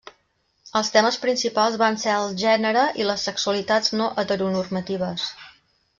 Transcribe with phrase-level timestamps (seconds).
[0.79, 5.29] Els temes principals van ser el gènere i les sexualitats no heteronormatives.